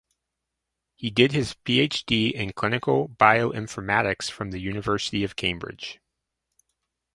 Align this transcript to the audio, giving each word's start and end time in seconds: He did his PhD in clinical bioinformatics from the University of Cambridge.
He 0.95 1.11
did 1.11 1.31
his 1.31 1.53
PhD 1.63 2.31
in 2.31 2.53
clinical 2.53 3.07
bioinformatics 3.09 4.31
from 4.31 4.49
the 4.49 4.57
University 4.57 5.23
of 5.23 5.35
Cambridge. 5.35 5.99